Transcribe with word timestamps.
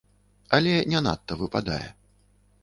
Але 0.57 0.73
не 0.93 0.99
надта 1.09 1.39
выпадае. 1.43 1.85